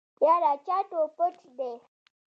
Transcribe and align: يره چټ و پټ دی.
يره 0.27 0.51
چټ 0.65 0.87
و 0.99 1.03
پټ 1.17 1.35
دی. 1.57 1.71